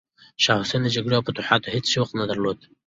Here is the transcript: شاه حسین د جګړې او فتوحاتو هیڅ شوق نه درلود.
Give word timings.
شاه 0.43 0.61
حسین 0.61 0.81
د 0.83 0.87
جګړې 0.95 1.15
او 1.15 1.25
فتوحاتو 1.27 1.73
هیڅ 1.75 1.85
شوق 1.93 2.09
نه 2.19 2.25
درلود. 2.29 2.59